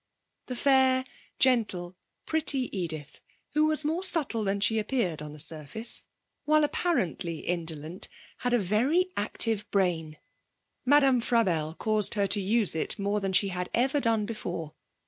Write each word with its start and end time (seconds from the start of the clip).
The 0.47 0.55
fair, 0.55 1.05
gentle, 1.37 1.95
pretty 2.25 2.75
Edith, 2.75 3.19
who 3.51 3.67
was 3.67 3.85
more 3.85 4.03
subtle 4.03 4.43
than 4.43 4.59
she 4.59 4.79
appeared 4.79 5.21
on 5.21 5.31
the 5.31 5.39
surface, 5.39 6.05
while 6.43 6.63
apparently 6.63 7.41
indolent, 7.41 8.07
had 8.39 8.51
a 8.55 8.57
very 8.57 9.11
active 9.15 9.69
brain. 9.69 10.17
Madame 10.85 11.21
Frabelle 11.21 11.75
caused 11.77 12.15
her 12.15 12.25
to 12.25 12.41
use 12.41 12.73
it 12.73 12.97
more 12.97 13.19
than 13.19 13.31
she 13.31 13.49
had 13.49 13.69
ever 13.75 13.99
done 13.99 14.25
before. 14.25 14.73